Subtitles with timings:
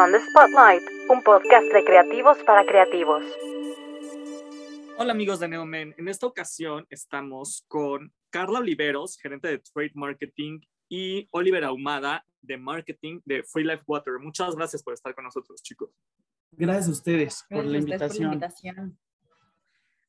[0.00, 3.24] On the Spotlight, un podcast de creativos para creativos.
[4.96, 10.60] Hola amigos de Neomen, en esta ocasión estamos con Carla Oliveros, gerente de Trade Marketing,
[10.88, 14.20] y Oliver Ahumada, de Marketing de Free Life Water.
[14.20, 15.90] Muchas gracias por estar con nosotros, chicos.
[16.52, 18.30] Gracias a ustedes por, la, invitación.
[18.30, 18.98] por la invitación.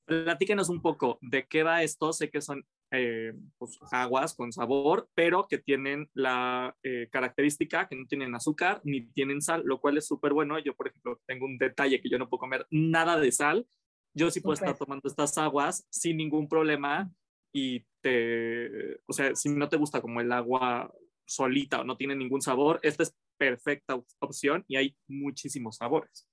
[0.05, 2.13] Platíquenos un poco de qué va esto.
[2.13, 7.95] Sé que son eh, pues, aguas con sabor, pero que tienen la eh, característica que
[7.95, 10.57] no tienen azúcar ni tienen sal, lo cual es súper bueno.
[10.59, 13.67] Yo, por ejemplo, tengo un detalle que yo no puedo comer nada de sal.
[14.15, 17.11] Yo sí puedo estar tomando estas aguas sin ningún problema
[17.53, 20.91] y te, o sea, si no te gusta como el agua
[21.25, 26.27] solita o no tiene ningún sabor, esta es perfecta opción y hay muchísimos sabores.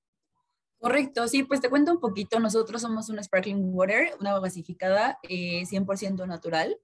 [0.78, 2.38] Correcto, sí, pues te cuento un poquito.
[2.38, 6.76] Nosotros somos un sparkling water, una agua gasificada, 100% eh, natural,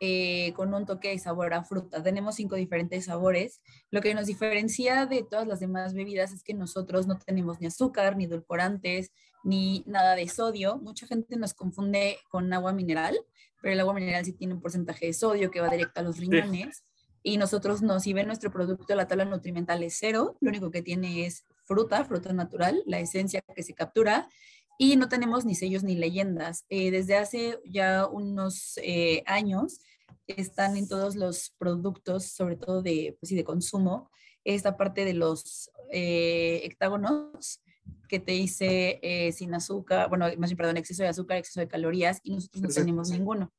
[0.00, 2.02] eh, con un toque de sabor a fruta.
[2.02, 3.62] Tenemos cinco diferentes sabores.
[3.90, 7.68] Lo que nos diferencia de todas las demás bebidas es que nosotros no tenemos ni
[7.68, 9.12] azúcar, ni edulcorantes,
[9.44, 10.78] ni nada de sodio.
[10.78, 13.16] Mucha gente nos confunde con agua mineral,
[13.60, 16.18] pero el agua mineral sí tiene un porcentaje de sodio que va directo a los
[16.18, 16.84] riñones.
[17.22, 20.82] Y nosotros no, si ven nuestro producto, la tabla nutrimental es cero, lo único que
[20.82, 24.28] tiene es fruta, fruta natural, la esencia que se captura,
[24.76, 26.66] y no tenemos ni sellos ni leyendas.
[26.68, 29.80] Eh, desde hace ya unos eh, años
[30.26, 34.10] están en todos los productos, sobre todo de, pues, de consumo,
[34.44, 37.62] esta parte de los eh, hectágonos
[38.08, 39.00] que te dice
[39.34, 42.68] sin azúcar, bueno, más bien, perdón, exceso de azúcar, exceso de calorías, y nosotros no
[42.68, 43.50] tenemos ninguno.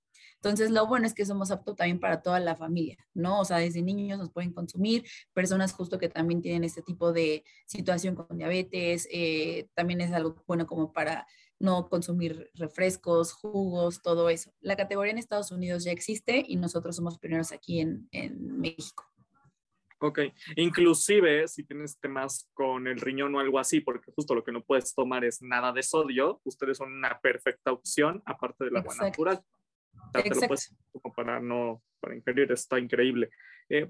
[0.43, 3.39] Entonces, lo bueno es que somos aptos también para toda la familia, ¿no?
[3.39, 7.45] O sea, desde niños nos pueden consumir, personas justo que también tienen este tipo de
[7.65, 11.25] situación con diabetes, eh, también es algo bueno como para
[11.59, 14.51] no consumir refrescos, jugos, todo eso.
[14.59, 19.05] La categoría en Estados Unidos ya existe y nosotros somos pioneros aquí en, en México.
[19.99, 20.19] Ok,
[20.57, 24.61] inclusive si tienes temas con el riñón o algo así, porque justo lo que no
[24.61, 29.41] puedes tomar es nada de sodio, ustedes son una perfecta opción, aparte del agua natural
[30.91, 33.29] como para no, para ingerir, está increíble.
[33.69, 33.89] Eh,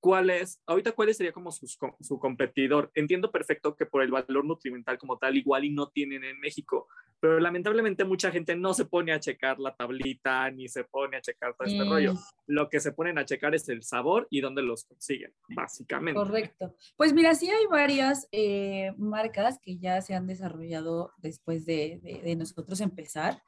[0.00, 2.90] ¿Cuál es, ahorita cuál sería como su, su, competidor?
[2.94, 6.88] Entiendo perfecto que por el valor nutrimental como tal, igual y no tienen en México,
[7.20, 11.20] pero lamentablemente mucha gente no se pone a checar la tablita ni se pone a
[11.20, 12.14] checar todo este rollo.
[12.46, 16.18] Lo que se ponen a checar es el sabor y dónde los consiguen, básicamente.
[16.18, 16.74] Correcto.
[16.96, 22.22] Pues mira, sí hay varias eh, marcas que ya se han desarrollado después de, de,
[22.22, 23.42] de nosotros empezar.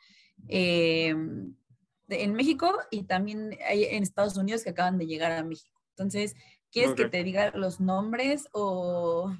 [0.48, 1.14] Eh,
[2.12, 5.80] en México y también hay en Estados Unidos que acaban de llegar a México.
[5.90, 6.34] Entonces,
[6.70, 9.34] ¿quieres que te diga los nombres o...?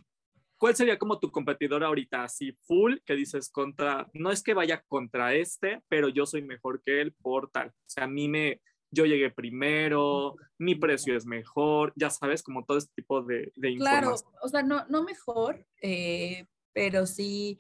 [0.57, 2.23] ¿Cuál sería como tu competidor ahorita?
[2.23, 6.83] Así, full, que dices contra, no es que vaya contra este, pero yo soy mejor
[6.85, 7.69] que él por tal.
[7.69, 8.61] O sea, a mí me,
[8.93, 13.75] yo llegué primero, mi precio es mejor, ya sabes, como todo este tipo de, de
[13.77, 17.59] Claro, o sea, no, no mejor, eh, pero sí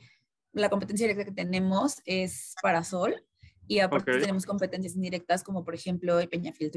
[0.52, 3.24] la competencia directa que tenemos es para Sol,
[3.66, 6.70] y aparte tenemos competencias indirectas como por ejemplo el Peñafiel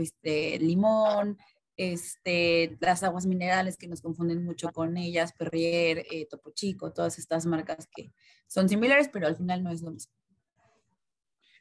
[0.59, 1.38] limón,
[1.78, 7.19] este, las aguas minerales que nos confunden mucho con ellas, Perrier, eh, Topo Chico, todas
[7.19, 8.13] estas marcas que
[8.47, 10.13] son similares, pero al final no es lo mismo.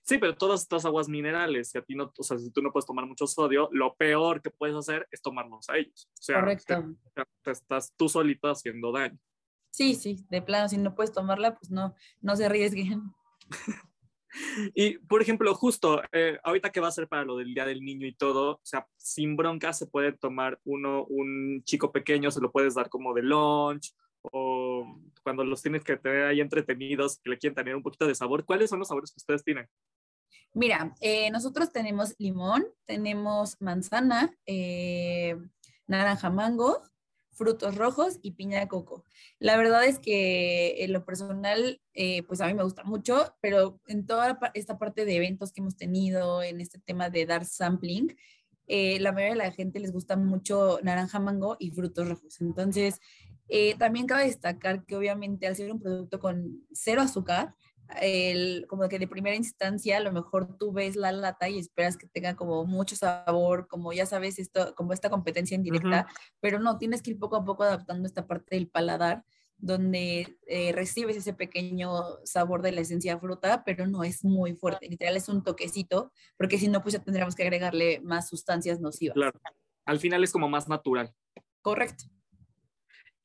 [0.05, 2.71] Sí, pero todas estas aguas minerales, si a ti no, o sea, si tú no
[2.71, 6.11] puedes tomar mucho sodio, lo peor que puedes hacer es tomarlos a ellos.
[6.13, 6.95] O sea, Correcto.
[7.43, 9.19] Te, estás tú solito haciendo daño.
[9.71, 13.15] Sí, sí, de plano, si no puedes tomarla, pues no, no se arriesguen.
[14.75, 17.81] Y, por ejemplo, justo eh, ahorita que va a ser para lo del Día del
[17.81, 22.41] Niño y todo, o sea, sin bronca se puede tomar uno, un chico pequeño, se
[22.41, 23.95] lo puedes dar como de lunch
[24.33, 28.15] o cuando los tienes que tener ahí entretenidos, que le quieren tener un poquito de
[28.15, 28.45] sabor.
[28.45, 29.69] ¿Cuáles son los sabores que ustedes tienen?
[30.55, 35.37] Mira, eh, nosotros tenemos limón, tenemos manzana, eh,
[35.87, 36.83] naranja mango,
[37.35, 39.05] frutos rojos y piña de coco.
[39.39, 43.81] La verdad es que en lo personal, eh, pues a mí me gusta mucho, pero
[43.87, 48.17] en toda esta parte de eventos que hemos tenido, en este tema de dar sampling,
[48.67, 52.41] eh, la mayoría de la gente les gusta mucho naranja mango y frutos rojos.
[52.41, 53.01] Entonces,
[53.49, 57.55] eh, también cabe destacar que obviamente al ser un producto con cero azúcar,
[58.01, 61.97] el, como que de primera instancia a lo mejor tú ves la lata y esperas
[61.97, 66.07] que tenga como mucho sabor, como ya sabes, esto, como esta competencia indirecta,
[66.41, 69.25] pero no, tienes que ir poco a poco adaptando esta parte del paladar
[69.57, 71.91] donde eh, recibes ese pequeño
[72.25, 76.13] sabor de la esencia de fruta, pero no es muy fuerte, literal es un toquecito,
[76.37, 79.15] porque si no, pues ya tendríamos que agregarle más sustancias nocivas.
[79.15, 79.39] Claro,
[79.87, 81.15] al final es como más natural.
[81.63, 82.05] Correcto.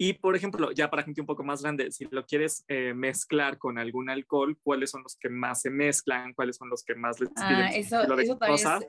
[0.01, 3.57] Y, por ejemplo, ya para gente un poco más grande, si lo quieres eh, mezclar
[3.57, 6.33] con algún alcohol, ¿cuáles son los que más se mezclan?
[6.33, 7.45] ¿Cuáles son los que más les piden?
[7.47, 8.79] Ah, eso, eso también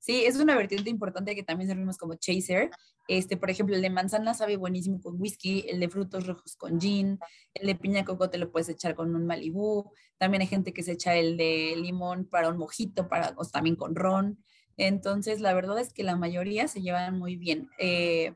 [0.00, 2.68] Sí, es una vertiente importante que también servimos como chaser.
[3.06, 6.80] Este, por ejemplo, el de manzana sabe buenísimo con whisky, el de frutos rojos con
[6.80, 7.20] gin,
[7.54, 9.92] el de piña coco te lo puedes echar con un Malibú.
[10.18, 13.76] También hay gente que se echa el de limón para un mojito, para, o también
[13.76, 14.42] con ron.
[14.76, 17.70] Entonces, la verdad es que la mayoría se llevan muy bien.
[17.78, 18.34] Eh,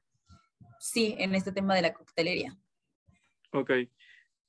[0.90, 2.56] sí, en este tema de la coctelería.
[3.52, 3.70] Ok.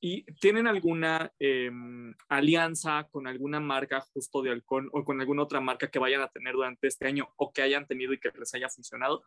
[0.02, 5.60] ¿Y tienen alguna em, alianza con alguna marca justo de alcohol o con alguna otra
[5.60, 8.54] marca que vayan a tener durante este año o que hayan tenido y que les
[8.54, 9.24] haya funcionado?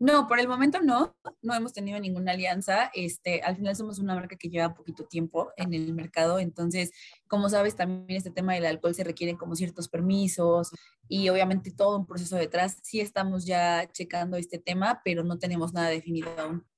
[0.00, 2.90] No, por el momento no, no hemos tenido ninguna alianza.
[2.94, 6.90] Este, al final somos una marca que lleva poquito tiempo en el mercado, entonces,
[7.28, 10.70] como sabes, también este tema del alcohol se requieren como ciertos permisos
[11.06, 12.78] y obviamente todo un proceso detrás.
[12.82, 16.69] Sí estamos ya checando este tema, pero no tenemos nada definido aún.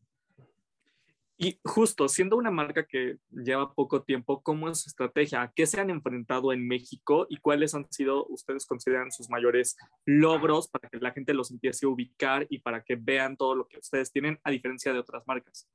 [1.44, 5.42] Y justo, siendo una marca que lleva poco tiempo, ¿cómo es su estrategia?
[5.42, 9.76] ¿A qué se han enfrentado en México y cuáles han sido, ustedes consideran, sus mayores
[10.06, 13.66] logros para que la gente los empiece a ubicar y para que vean todo lo
[13.66, 15.68] que ustedes tienen a diferencia de otras marcas?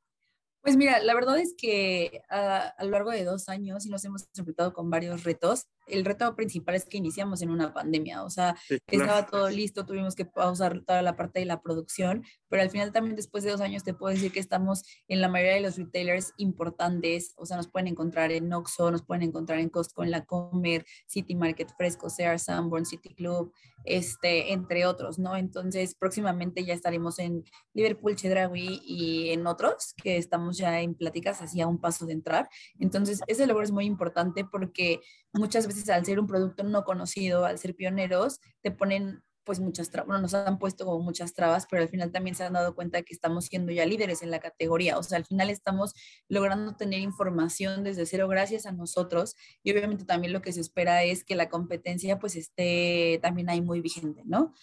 [0.61, 4.25] Pues mira, la verdad es que a, lo largo de dos años y nos hemos
[4.37, 5.67] enfrentado con varios retos.
[5.87, 8.55] El reto principal es que iniciamos en una pandemia, o sea,
[8.87, 12.91] estaba todo listo, tuvimos que pausar toda la parte de la producción, pero al final
[12.91, 15.77] también después de dos años te puedo decir que estamos en la mayoría de los
[15.77, 20.11] retailers importantes, o sea, nos pueden encontrar en Oxxo, nos pueden encontrar en Costco, en
[20.11, 23.53] La Comer, City Market Fresco, Sears, Sanborn, City Club,
[23.87, 25.35] este, entre otros, ¿no?
[25.35, 27.43] Entonces, próximamente ya estaremos en
[27.73, 32.49] Liverpool, Chedraui y en otros que estamos ya en pláticas hacia un paso de entrar.
[32.79, 34.99] Entonces, ese logro es muy importante porque
[35.33, 39.89] muchas veces al ser un producto no conocido, al ser pioneros, te ponen pues muchas
[39.89, 42.75] trabas, bueno, nos han puesto como muchas trabas, pero al final también se han dado
[42.75, 45.94] cuenta que estamos siendo ya líderes en la categoría, o sea, al final estamos
[46.27, 51.03] logrando tener información desde cero gracias a nosotros y obviamente también lo que se espera
[51.03, 54.53] es que la competencia pues esté también ahí muy vigente, ¿no?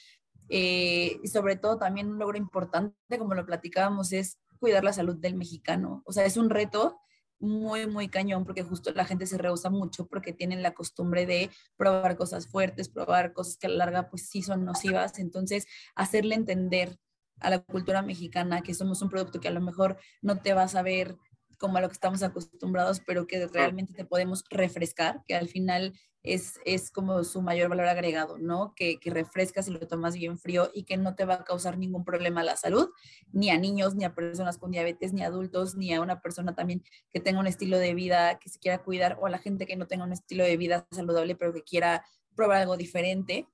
[0.51, 5.17] Eh, y sobre todo también un logro importante, como lo platicábamos, es cuidar la salud
[5.17, 6.03] del mexicano.
[6.05, 7.01] O sea, es un reto
[7.45, 11.51] muy, muy cañón porque justo la gente se rehúsa mucho porque tienen la costumbre de
[11.77, 15.19] probar cosas fuertes, probar cosas que a la larga pues sí son nocivas.
[15.19, 16.99] Entonces, hacerle entender
[17.41, 20.75] a la cultura mexicana que somos un producto que a lo mejor no te vas
[20.75, 21.17] a ver
[21.59, 25.95] como a lo que estamos acostumbrados, pero que realmente te podemos refrescar, que al final
[26.25, 28.73] es, es como su mayor valor agregado, ¿no?
[28.75, 31.77] Que, que refrescas y lo tomas bien frío y que no te va a causar
[31.77, 32.89] ningún problema a la salud,
[33.31, 36.55] ni a niños, ni a personas con diabetes, ni a adultos, ni a una persona
[36.55, 39.67] también que tenga un estilo de vida que se quiera cuidar o a la gente
[39.67, 42.05] que no tenga un estilo de vida saludable, pero que quiera
[42.35, 43.47] probar algo diferente,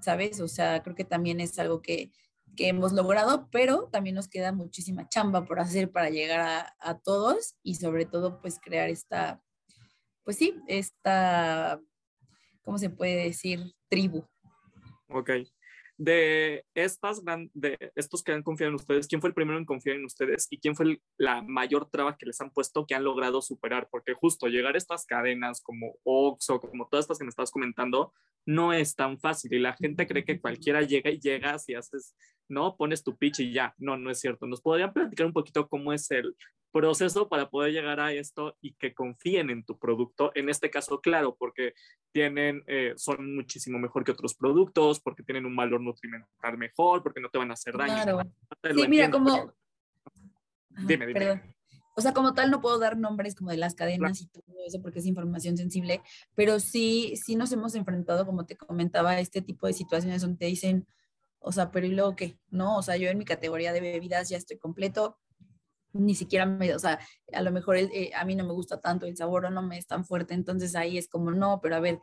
[0.00, 0.40] ¿sabes?
[0.40, 2.10] O sea, creo que también es algo que,
[2.54, 7.56] que hemos logrado, pero también nos queda muchísima chamba por hacer para llegar a, todos
[7.62, 9.42] y sobre todo pues crear esta,
[10.24, 11.80] pues sí, esta
[12.62, 13.74] ¿cómo se puede decir?
[13.88, 14.24] Tribu.
[15.08, 15.30] Ok.
[15.96, 17.22] De, estas
[17.54, 20.48] de estos que han confiado en ustedes, ¿quién fue el primero en confiar en ustedes
[20.50, 23.88] y quién fue la mayor traba que les han puesto que han logrado superar?
[23.90, 28.12] Porque justo llegar a estas cadenas como Oxxo, como todas estas que me estás comentando,
[28.46, 32.14] no es tan fácil y la gente cree que cualquiera llega y llegas y haces,
[32.48, 32.76] ¿no?
[32.76, 33.74] Pones tu pitch y ya.
[33.78, 34.46] No, no es cierto.
[34.46, 36.36] ¿Nos podrían platicar un poquito cómo es el
[36.74, 40.32] proceso para poder llegar a esto y que confíen en tu producto.
[40.34, 41.74] En este caso, claro, porque
[42.10, 47.20] tienen, eh, son muchísimo mejor que otros productos, porque tienen un valor nutrimental mejor, porque
[47.20, 48.02] no te van a hacer daño.
[48.02, 48.22] Claro.
[48.74, 49.54] Sí, mira, como...
[50.84, 51.54] Dime, dime.
[51.96, 54.82] O sea, como tal no puedo dar nombres como de las cadenas y todo eso
[54.82, 56.02] porque es información sensible,
[56.34, 60.38] pero sí, sí nos hemos enfrentado, como te comentaba, a este tipo de situaciones donde
[60.38, 60.88] te dicen,
[61.38, 62.36] o sea, pero ¿y luego qué?
[62.50, 65.20] No, o sea, yo en mi categoría de bebidas ya estoy completo,
[65.94, 66.98] ni siquiera me, o sea,
[67.32, 69.78] a lo mejor eh, a mí no me gusta tanto el sabor o no me
[69.78, 72.00] es tan fuerte, entonces ahí es como, no, pero a ver,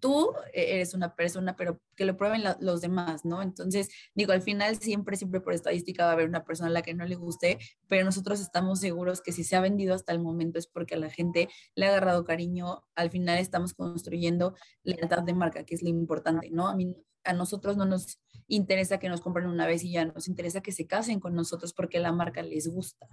[0.00, 3.42] tú eres una persona, pero que lo prueben los demás, ¿no?
[3.42, 6.82] Entonces, digo, al final siempre, siempre por estadística va a haber una persona a la
[6.82, 10.20] que no le guste, pero nosotros estamos seguros que si se ha vendido hasta el
[10.20, 15.22] momento es porque a la gente le ha agarrado cariño, al final estamos construyendo lealtad
[15.22, 16.68] de marca, que es lo importante, ¿no?
[16.68, 16.94] A mí,
[17.26, 18.18] a nosotros no nos
[18.48, 21.72] interesa que nos compren una vez y ya nos interesa que se casen con nosotros
[21.72, 23.08] porque la marca les gusta.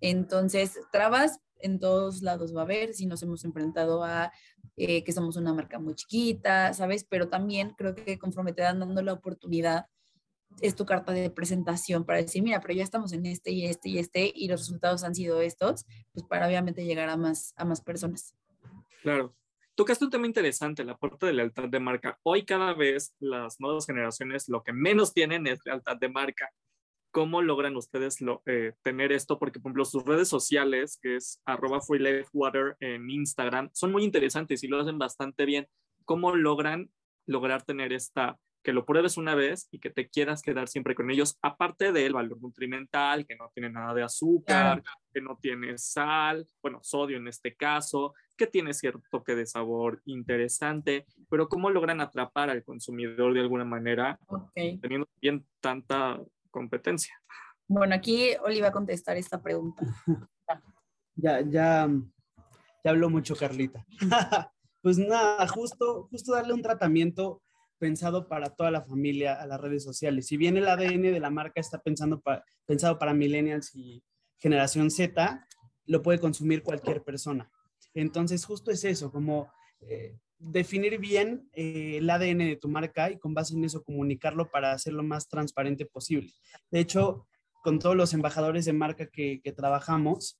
[0.00, 4.32] Entonces, trabas en todos lados va a haber, si nos hemos enfrentado a
[4.76, 7.04] eh, que somos una marca muy chiquita, ¿sabes?
[7.04, 9.86] Pero también creo que conforme te dan dando la oportunidad,
[10.60, 13.88] es tu carta de presentación para decir, mira, pero ya estamos en este y este
[13.88, 17.64] y este y los resultados han sido estos, pues para obviamente llegar a más, a
[17.64, 18.34] más personas.
[19.02, 19.34] Claro.
[19.78, 22.18] Tocaste un tema interesante, la parte de lealtad de marca.
[22.24, 26.50] Hoy cada vez las nuevas generaciones lo que menos tienen es lealtad de marca.
[27.12, 29.38] ¿Cómo logran ustedes lo, eh, tener esto?
[29.38, 31.78] Porque, por ejemplo, sus redes sociales, que es arroba
[32.32, 35.68] water en Instagram, son muy interesantes y lo hacen bastante bien.
[36.04, 36.90] ¿Cómo logran
[37.28, 41.10] lograr tener esta que lo pruebes una vez y que te quieras quedar siempre con
[41.10, 46.46] ellos, aparte del valor nutrimental, que no tiene nada de azúcar, que no tiene sal,
[46.62, 52.00] bueno, sodio en este caso, que tiene cierto toque de sabor interesante, pero cómo logran
[52.00, 54.18] atrapar al consumidor de alguna manera,
[54.54, 57.14] teniendo bien tanta competencia.
[57.66, 59.84] Bueno, aquí Oli va a contestar esta pregunta.
[61.16, 61.88] ya, ya,
[62.84, 63.84] ya habló mucho Carlita.
[64.82, 67.42] pues nada, justo, justo darle un tratamiento
[67.78, 70.26] pensado para toda la familia a las redes sociales.
[70.26, 72.22] Si bien el ADN de la marca está pensando
[72.66, 74.02] pensado para millennials y
[74.38, 75.46] generación Z,
[75.86, 77.50] lo puede consumir cualquier persona.
[77.94, 83.18] Entonces, justo es eso, como eh, definir bien eh, el ADN de tu marca y
[83.18, 86.32] con base en eso comunicarlo para hacerlo más transparente posible.
[86.70, 87.26] De hecho,
[87.62, 90.38] con todos los embajadores de marca que, trabajamos,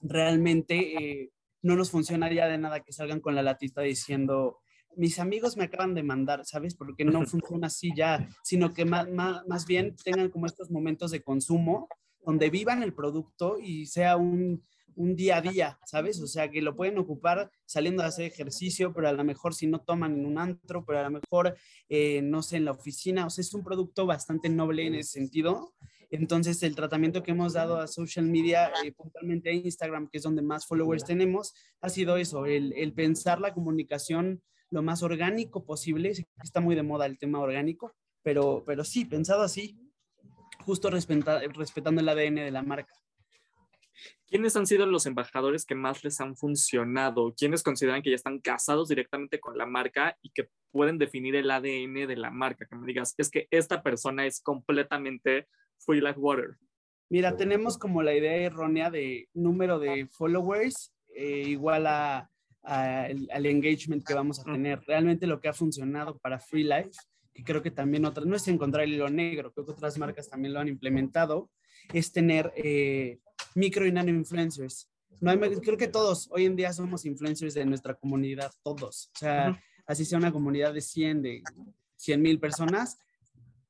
[0.00, 1.30] realmente eh,
[1.62, 4.61] no nos funciona ya de nada que salgan con la latita diciendo
[4.96, 6.74] mis amigos me acaban de mandar, ¿sabes?
[6.74, 11.22] Porque no funciona así ya, sino que más, más, bien tengan como estos momentos de
[11.22, 11.88] consumo
[12.24, 14.62] donde vivan el producto y sea un,
[14.94, 16.20] un, día a día, ¿sabes?
[16.20, 19.66] O sea, que lo pueden ocupar saliendo a hacer ejercicio, pero a lo mejor si
[19.66, 21.56] no toman en un antro, pero a lo mejor,
[21.88, 25.12] eh, no sé, en la oficina, o sea, es un producto bastante noble en ese
[25.12, 25.74] sentido.
[26.10, 30.22] Entonces, el tratamiento que hemos dado a social media, eh, puntualmente a Instagram, que es
[30.22, 35.64] donde más followers tenemos, ha sido eso, el, el pensar la comunicación lo más orgánico
[35.64, 36.12] posible.
[36.42, 39.78] Está muy de moda el tema orgánico, pero, pero sí, pensado así,
[40.64, 42.94] justo respetando el ADN de la marca.
[44.26, 47.34] ¿Quiénes han sido los embajadores que más les han funcionado?
[47.36, 51.50] ¿Quiénes consideran que ya están casados directamente con la marca y que pueden definir el
[51.50, 52.64] ADN de la marca?
[52.64, 55.48] Que me digas, es que esta persona es completamente
[55.78, 56.56] Free Life Water.
[57.10, 62.30] Mira, tenemos como la idea errónea de número de followers eh, igual a
[62.62, 64.80] al, engagement que vamos a tener.
[64.86, 66.98] Realmente lo que ha funcionado para Free Life,
[67.34, 70.28] que creo que también otras, no es encontrar el hilo negro, creo que otras marcas
[70.28, 71.50] también lo han implementado,
[71.92, 73.18] es tener eh,
[73.54, 74.88] micro y nano influencers.
[75.20, 79.10] No creo que todos hoy en día somos influencers de nuestra comunidad, todos.
[79.14, 81.42] O sea, así sea una comunidad de 100, de
[81.96, 82.98] 100 mil personas,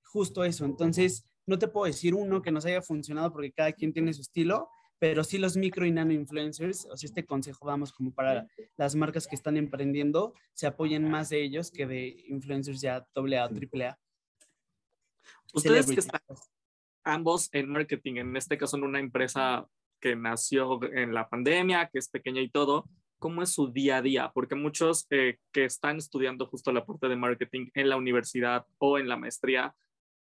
[0.02, 0.64] justo eso.
[0.64, 4.22] Entonces, no te puedo decir uno que nos haya funcionado porque cada quien tiene su
[4.22, 4.68] estilo,
[5.02, 8.94] pero sí los micro y nano influencers, o sea, este consejo damos como para las
[8.94, 13.50] marcas que están emprendiendo, se apoyen más de ellos que de influencers ya AA o
[13.50, 13.98] AAA.
[15.54, 16.20] Ustedes que están
[17.02, 19.66] ambos en marketing, en este caso en una empresa
[19.98, 24.02] que nació en la pandemia, que es pequeña y todo, ¿cómo es su día a
[24.02, 24.30] día?
[24.32, 29.00] Porque muchos eh, que están estudiando justo la parte de marketing en la universidad o
[29.00, 29.74] en la maestría,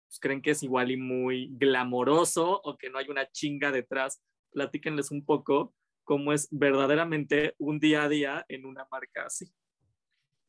[0.08, 4.20] pues creen que es igual y muy glamoroso o que no hay una chinga detrás
[4.52, 9.52] platíquenles un poco cómo es verdaderamente un día a día en una marca así.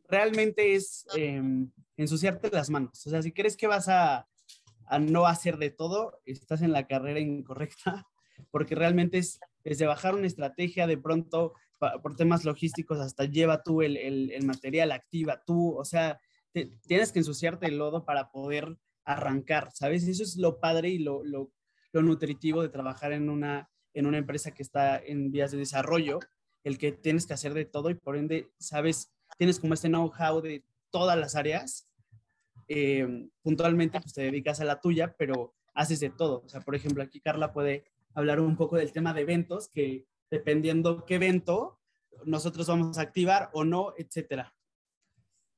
[0.09, 3.05] Realmente es em, ensuciarte las manos.
[3.05, 4.27] O sea, si crees que vas a,
[4.87, 8.07] a, no hacer de todo, estás en la carrera incorrecta,
[8.51, 11.53] porque realmente es desde bajar una estrategia de pronto
[12.01, 16.19] por temas logísticos hasta lleva tú el, el, el material, activa tú, o sea,
[16.87, 20.07] tienes que ensuciarte el lodo para poder arrancar, ¿sabes?
[20.07, 21.51] Eso es lo padre y lo, lo,
[21.91, 26.19] lo nutritivo de trabajar en una, en una empresa que está en vías de desarrollo,
[26.63, 30.41] el que tienes que hacer de todo y por ende, sabes, tienes como este know-how
[30.41, 31.87] de todas las áreas.
[32.67, 36.43] Eh, puntualmente, pues te dedicas a la tuya, pero haces de todo.
[36.45, 37.83] O sea, por ejemplo, aquí Carla puede
[38.13, 41.79] hablar un poco del tema de eventos, que dependiendo qué evento
[42.25, 44.55] nosotros vamos a activar o no, etcétera.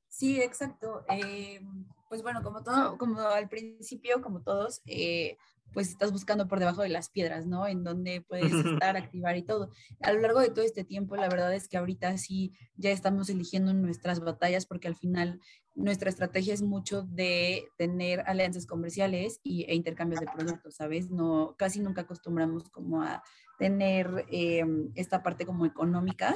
[0.08, 1.04] Sí, exacto.
[1.08, 1.60] Eh,
[2.08, 5.36] pues bueno, como todo, como al principio, como todos, eh,
[5.72, 7.66] pues estás buscando por debajo de las piedras, ¿no?
[7.66, 9.70] En donde puedes estar, activar y todo.
[10.00, 13.28] A lo largo de todo este tiempo, la verdad es que ahorita sí ya estamos
[13.28, 15.40] eligiendo nuestras batallas porque al final
[15.74, 21.10] nuestra estrategia es mucho de tener alianzas comerciales y, e intercambios de productos, ¿sabes?
[21.10, 23.22] No, casi nunca acostumbramos como a
[23.58, 26.34] tener em, esta parte como económica.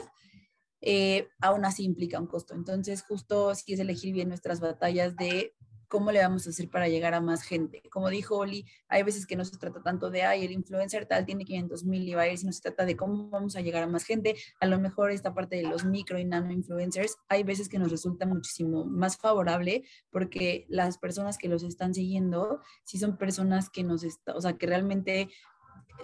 [0.83, 2.55] Eh, aún así implica un costo.
[2.55, 5.55] Entonces, justo sí es elegir bien nuestras batallas de
[5.90, 7.82] cómo le vamos a hacer para llegar a más gente.
[7.90, 11.26] Como dijo Oli, hay veces que no se trata tanto de, ay, el influencer tal
[11.26, 13.82] tiene 500 mil y va a ir, sino se trata de cómo vamos a llegar
[13.82, 14.37] a más gente.
[14.61, 17.90] A lo mejor esta parte de los micro y nano influencers, hay veces que nos
[17.90, 23.82] resulta muchísimo más favorable porque las personas que los están siguiendo, si son personas que
[23.82, 25.28] nos, está, o sea, que realmente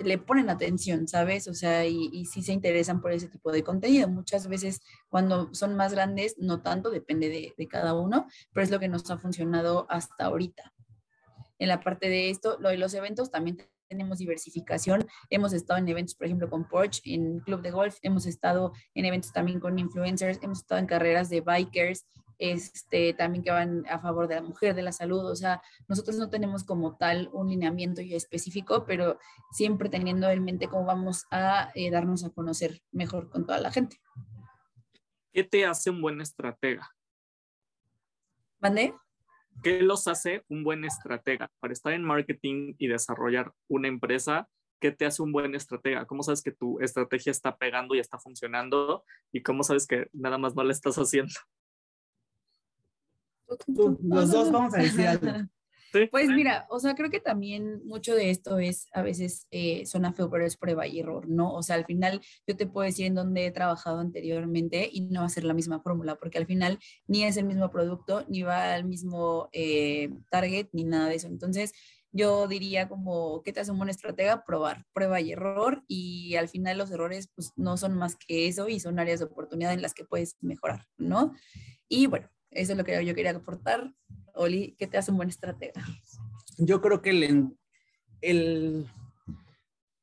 [0.04, 1.48] le ponen atención, ¿sabes?
[1.48, 4.08] O sea, y, sí se interesan por ese tipo de contenido.
[4.08, 8.70] Muchas veces cuando son más grandes, no tanto, depende de, de cada uno, pero es
[8.70, 10.72] lo que nos ha funcionado hasta ahorita.
[11.58, 15.06] En la parte de esto, lo de los eventos también tenemos diversificación.
[15.30, 19.04] Hemos estado en eventos, por ejemplo, con Porsche, en Club de Golf, hemos estado en
[19.04, 22.06] eventos también con influencers, hemos estado en carreras de bikers,
[22.38, 25.30] este, también que van a favor de la mujer, de la salud.
[25.30, 29.18] O sea, nosotros no tenemos como tal un lineamiento ya específico, pero
[29.52, 33.72] siempre teniendo en mente cómo vamos a eh, darnos a conocer mejor con toda la
[33.72, 34.00] gente.
[35.32, 36.90] ¿Qué te hace un buen estratega?
[38.58, 38.94] ¿Mande?
[39.62, 44.48] ¿Qué los hace un buen estratega para estar en marketing y desarrollar una empresa?
[44.80, 46.06] ¿Qué te hace un buen estratega?
[46.06, 49.04] ¿Cómo sabes que tu estrategia está pegando y está funcionando?
[49.32, 51.34] ¿Y cómo sabes que nada más no la estás haciendo?
[54.02, 55.48] Los dos vamos a decir algo.
[56.10, 60.12] Pues mira, o sea, creo que también mucho de esto es a veces eh, suena
[60.12, 61.54] feo, pero es prueba y error, ¿no?
[61.54, 65.20] O sea, al final yo te puedo decir en dónde he trabajado anteriormente y no
[65.20, 68.42] va a ser la misma fórmula, porque al final ni es el mismo producto, ni
[68.42, 71.28] va al mismo eh, target, ni nada de eso.
[71.28, 71.72] Entonces,
[72.12, 74.44] yo diría como, ¿qué te hace un buen estratega?
[74.44, 78.68] Probar, prueba y error y al final los errores pues no son más que eso
[78.68, 81.34] y son áreas de oportunidad en las que puedes mejorar, ¿no?
[81.88, 83.92] Y bueno, eso es lo que yo quería aportar.
[84.34, 85.84] Oli, ¿qué te hace un buen estratega?
[86.58, 87.56] Yo creo que el,
[88.20, 88.86] el,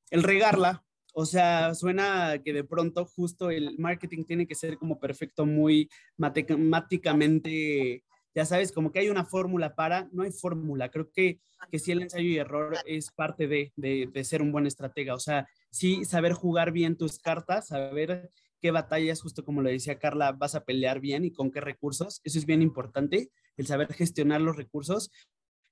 [0.10, 0.83] el regarla,
[1.13, 5.89] o sea, suena que de pronto justo el marketing tiene que ser como perfecto, muy
[6.17, 8.03] matemáticamente,
[8.36, 10.89] ya sabes, como que hay una fórmula para, no hay fórmula.
[10.89, 11.39] Creo que,
[11.72, 15.13] que sí el ensayo y error es parte de, de, de ser un buen estratega,
[15.13, 18.31] o sea, sí saber jugar bien tus cartas, saber
[18.63, 22.22] qué batallas, justo como lo decía Carla, vas a pelear bien y con qué recursos.
[22.24, 25.12] Eso es bien importante, el saber gestionar los recursos,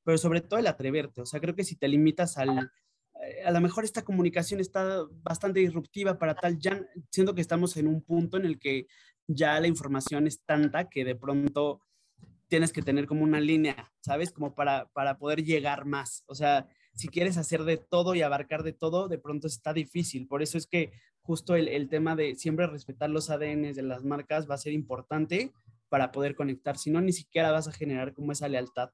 [0.03, 1.21] pero sobre todo el atreverte.
[1.21, 2.69] O sea, creo que si te limitas al,
[3.23, 7.77] eh, a lo mejor esta comunicación está bastante disruptiva para tal, ya siento que estamos
[7.77, 8.87] en un punto en el que
[9.25, 11.79] ya la información es tanta que de pronto
[12.49, 14.33] tienes que tener como una línea, ¿sabes?
[14.33, 16.25] Como para, para poder llegar más.
[16.27, 20.27] O sea, si quieres hacer de todo y abarcar de todo, de pronto está difícil.
[20.27, 20.91] Por eso es que
[21.31, 25.53] justo el, tema de siempre respetar los ADNs de las marcas va a ser importante
[25.87, 26.77] para poder conectar.
[26.77, 28.89] Si no, ni siquiera vas a generar como esa lealtad.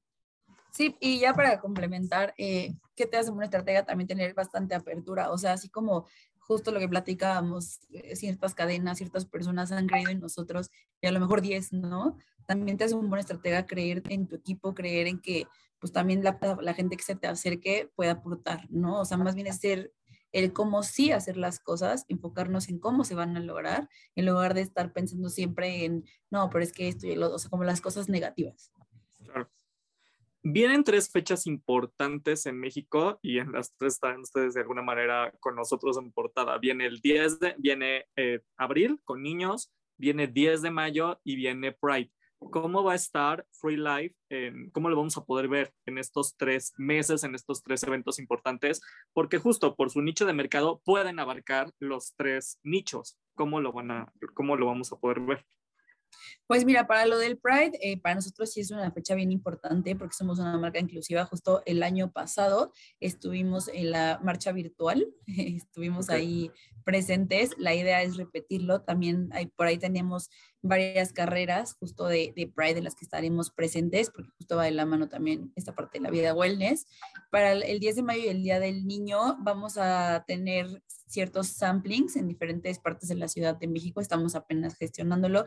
[0.71, 3.87] Sí, y ya para complementar, eh, ¿qué te hace una estratega?
[3.87, 6.05] También tener bastante apertura, o sea, así como
[6.37, 10.69] justo lo que platicábamos, eh, ciertas cadenas, ciertas personas han creído en nosotros
[11.01, 12.19] y a lo mejor 10, ¿no?
[12.45, 15.47] También te hace un buen estratega creer en tu equipo, creer en que
[15.79, 19.01] pues también la, la, gente que se te acerque pueda aportar, ¿no?
[19.01, 19.59] O sea, más bien es
[20.37, 24.53] el cómo sí hacer las cosas, enfocarnos en cómo se van a lograr, en lugar
[24.53, 27.63] de estar pensando siempre en, no, pero es que esto y lo, o sea, como
[27.63, 28.71] las cosas negativas.
[30.43, 35.33] Vienen tres fechas importantes en México y en las tres están ustedes de alguna manera
[35.39, 36.57] con nosotros en portada.
[36.57, 41.73] Viene el 10 de, viene eh, abril con niños, viene 10 de mayo y viene
[41.73, 44.15] Pride cómo va a estar Free Life,
[44.71, 48.81] cómo lo vamos a poder ver en estos tres meses, en estos tres eventos importantes,
[49.13, 53.17] porque justo por su nicho de mercado pueden abarcar los tres nichos.
[53.35, 55.45] ¿Cómo lo, van a, cómo lo vamos a poder ver?
[56.47, 59.95] Pues mira, para lo del Pride, eh, para nosotros sí es una fecha bien importante
[59.95, 61.25] porque somos una marca inclusiva.
[61.25, 66.51] Justo el año pasado estuvimos en la marcha virtual, estuvimos ahí
[66.87, 67.51] presentes.
[67.57, 68.81] La idea es repetirlo.
[68.81, 70.29] También hay, por ahí tenemos
[70.61, 74.71] varias carreras justo de, de, Pride en las que estaremos presentes, porque justo va de
[74.71, 76.85] la mano también esta parte de la vida wellness.
[77.29, 82.15] Para el 10 de mayo y el Día del Niño vamos a tener ciertos samplings
[82.15, 83.99] en diferentes partes de la Ciudad de México.
[83.99, 85.45] Estamos apenas gestionándolo.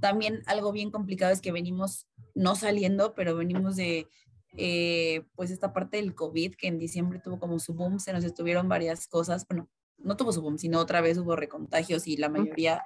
[0.00, 4.08] También algo bien complicado es que venimos no saliendo, pero venimos de
[4.56, 8.24] eh, pues esta parte del COVID, que en diciembre tuvo como su boom, se nos
[8.24, 9.70] estuvieron varias cosas, bueno,
[10.04, 12.84] no tuvo su boom, sino otra vez hubo recontagios y la mayoría,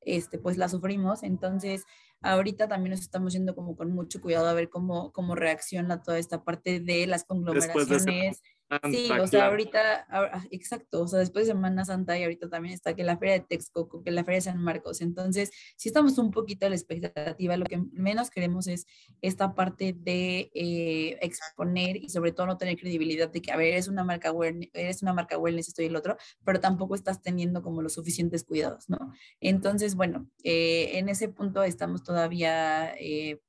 [0.00, 1.22] este, pues la sufrimos.
[1.22, 1.84] Entonces,
[2.20, 6.18] ahorita también nos estamos yendo como con mucho cuidado a ver cómo, cómo reacciona toda
[6.18, 8.42] esta parte de las conglomeraciones.
[8.90, 12.74] Sí, o sea, ahorita, ah, exacto, o sea, después de Semana Santa y ahorita también
[12.74, 16.18] está que la Feria de Texcoco, que la Feria de San Marcos, entonces, si estamos
[16.18, 18.86] un poquito a la expectativa, lo que menos queremos es
[19.22, 23.68] esta parte de eh, exponer y sobre todo no tener credibilidad de que, a ver,
[23.68, 27.22] eres una marca wellness, eres una marca wellness, esto y el otro, pero tampoco estás
[27.22, 28.98] teniendo como los suficientes cuidados, ¿no?
[29.40, 33.40] Entonces, bueno, eh, en ese punto estamos todavía eh,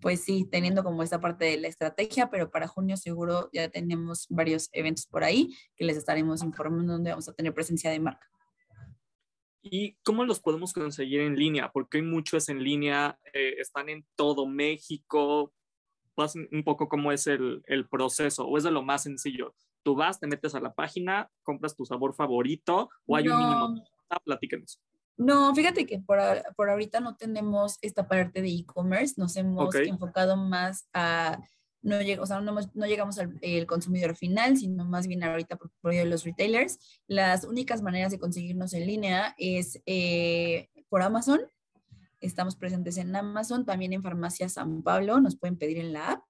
[0.00, 4.26] pues sí, teniendo como esta parte de la estrategia, pero para junio seguro ya tenemos
[4.28, 8.26] varios eventos por ahí que les estaremos informando donde vamos a tener presencia de marca.
[9.62, 11.70] ¿Y cómo los podemos conseguir en línea?
[11.72, 15.52] Porque hay muchos en línea, eh, están en todo México.
[16.14, 19.54] Pues un poco cómo es el, el, proceso o es de lo más sencillo.
[19.84, 23.84] Tú vas, te metes a la página, compras tu sabor favorito o hay un mínimo.
[24.10, 24.80] Ah, platíquenos.
[25.18, 26.18] No, fíjate que por,
[26.56, 31.40] por ahorita no tenemos esta parte de e-commerce, nos hemos enfocado más a,
[31.82, 36.04] no, o sea, no, no llegamos al consumidor final, sino más bien ahorita por medio
[36.04, 36.78] de los retailers.
[37.06, 41.40] Las únicas maneras de conseguirnos en línea es eh, por Amazon
[42.20, 46.24] Estamos presentes en Amazon, también en Farmacia San Pablo, nos pueden pedir en la app.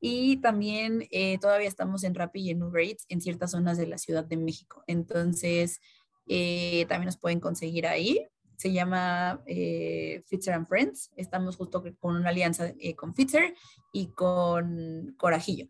[0.00, 3.86] Y también eh, todavía estamos en Rappi y en Uber Eats en ciertas zonas de
[3.86, 4.82] la Ciudad de México.
[4.86, 5.80] Entonces,
[6.26, 8.26] eh, también nos pueden conseguir ahí.
[8.56, 11.10] Se llama eh, Fitzer and Friends.
[11.16, 13.54] Estamos justo con una alianza con Fitzer
[13.92, 15.68] y con Corajillo.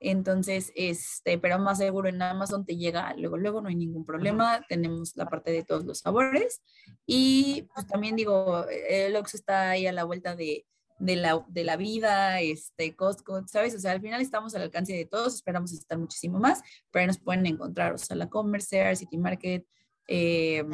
[0.00, 4.60] Entonces, este, pero más seguro en Amazon te llega luego, luego, no hay ningún problema.
[4.68, 6.62] Tenemos la parte de todos los sabores.
[7.06, 10.66] Y pues también digo, el Ox está ahí a la vuelta de,
[10.98, 13.74] de la, de la vida, este, Costco, ¿sabes?
[13.74, 17.06] O sea, al final estamos al alcance de todos, esperamos estar muchísimo más, pero ahí
[17.06, 19.66] nos pueden encontrar, o sea, la Commerce, City Market,
[20.06, 20.64] eh,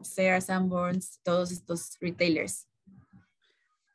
[0.00, 2.68] Sears, Sanborns, todos estos retailers.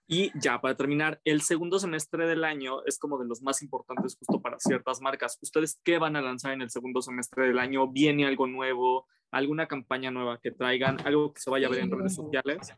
[0.07, 4.17] Y ya para terminar, el segundo semestre del año es como de los más importantes
[4.17, 5.39] justo para ciertas marcas.
[5.41, 7.87] ¿Ustedes qué van a lanzar en el segundo semestre del año?
[7.87, 9.07] ¿Viene algo nuevo?
[9.31, 10.99] ¿Alguna campaña nueva que traigan?
[11.05, 12.73] ¿Algo que se vaya a ver en redes sociales?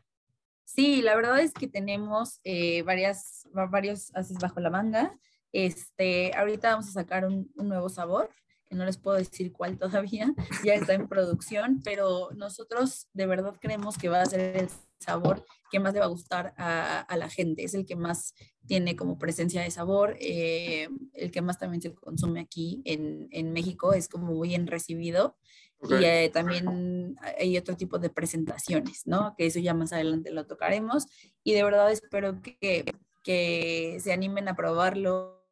[0.74, 5.16] Sí, la verdad es que tenemos eh, varias, varios haces bajo la manga.
[5.52, 8.28] Este, ahorita vamos a sacar un, nuevo sabor
[8.68, 10.34] que no les puedo decir cuál todavía,
[10.64, 15.44] ya está en producción, pero nosotros de verdad creemos que va a ser el sabor
[15.70, 17.62] que más le va a gustar a, la gente.
[17.62, 18.34] Es el que más
[18.66, 23.52] tiene como presencia de sabor, eh, el que más también se consume aquí en, en
[23.52, 25.36] México, es como bien recibido.
[25.88, 29.34] Y eh, también hay otro tipo de presentaciones, ¿no?
[29.36, 31.06] Que eso ya más adelante lo tocaremos.
[31.42, 32.84] Y de verdad espero que,
[33.22, 35.44] que se animen a probarlo.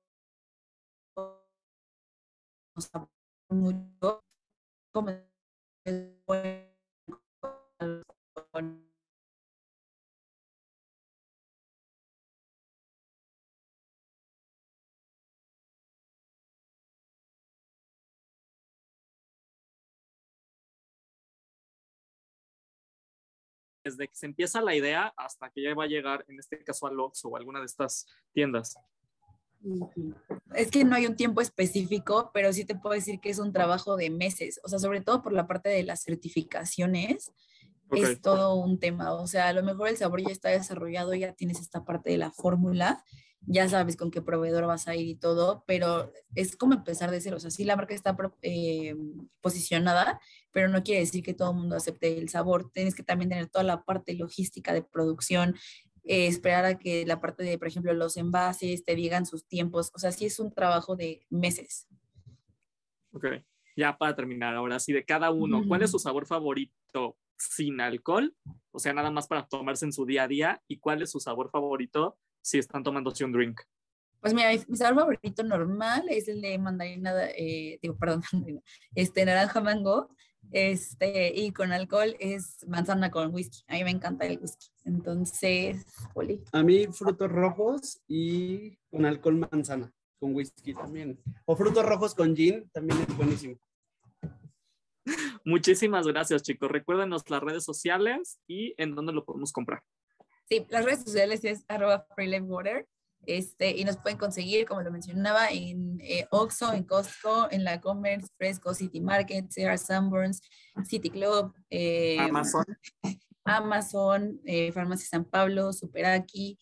[3.48, 4.22] Mucho
[23.82, 26.86] desde que se empieza la idea hasta que ya va a llegar, en este caso
[26.86, 28.76] a Lox o alguna de estas tiendas?
[30.54, 33.52] Es que no hay un tiempo específico, pero sí te puedo decir que es un
[33.52, 37.32] trabajo de meses, o sea, sobre todo por la parte de las certificaciones,
[37.90, 41.34] es todo un tema, o sea, a lo mejor el sabor ya está desarrollado, ya
[41.34, 43.04] tienes esta parte de la fórmula,
[43.46, 47.20] ya sabes con qué proveedor vas a ir y todo, pero es como empezar de
[47.20, 47.36] cero.
[47.36, 48.94] O sea, sí, la marca está eh,
[49.40, 50.20] posicionada,
[50.52, 52.70] pero no quiere decir que todo el mundo acepte el sabor.
[52.72, 55.56] Tienes que también tener toda la parte logística de producción,
[56.04, 59.90] eh, esperar a que la parte de, por ejemplo, los envases te digan sus tiempos.
[59.94, 61.88] O sea, sí es un trabajo de meses.
[63.12, 63.26] Ok,
[63.76, 67.16] ya para terminar, ahora sí, de cada uno, ¿cuál es su sabor favorito
[67.50, 68.34] sin alcohol?
[68.70, 70.62] O sea, nada más para tomarse en su día a día.
[70.68, 73.60] ¿Y cuál es su sabor favorito si están tomándose un drink?
[74.20, 78.22] Pues mira, mi, sabor favorito normal es el de mandarina, eh, digo, perdón,
[78.94, 80.14] este naranja mango,
[80.50, 83.64] este, y con alcohol es manzana con whisky.
[83.68, 84.68] A mí me encanta el whisky.
[84.84, 86.42] Entonces, Poli.
[86.52, 91.18] A mí frutos rojos y con alcohol manzana, con whisky también.
[91.44, 93.56] O frutos rojos con gin, también es buenísimo.
[95.44, 96.70] Muchísimas gracias, chicos.
[96.70, 99.82] Recuérdenos las redes sociales y en dónde lo podemos comprar.
[100.48, 102.06] Sí, las redes sociales es arroba
[102.42, 102.86] water.
[103.24, 107.80] Este, y nos pueden conseguir, como lo mencionaba, en eh, Oxxo, en Costco, en la
[107.80, 110.42] Commerce, Fresco, City Market, Sears Sunburns,
[110.84, 112.64] City Club, eh, Amazon,
[113.44, 116.58] Amazon eh, Farmacia San Pablo, Superaki,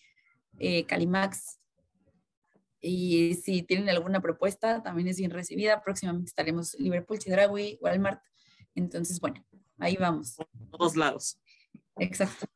[0.58, 1.58] eh, Calimax.
[2.82, 5.82] Y si tienen alguna propuesta, también es bien recibida.
[5.82, 8.22] Próximamente estaremos en Liverpool, Chedraui, Walmart.
[8.74, 9.44] Entonces, bueno,
[9.78, 10.36] ahí vamos.
[10.70, 11.38] Todos lados.
[11.96, 12.46] Exacto.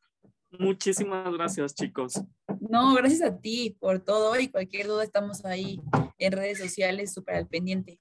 [0.59, 2.21] Muchísimas gracias, chicos.
[2.61, 5.81] No, gracias a ti por todo y cualquier duda estamos ahí
[6.17, 7.99] en redes sociales súper al pendiente.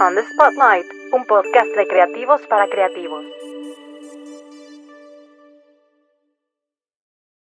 [0.00, 3.24] On the Spotlight, un podcast de creativos para creativos.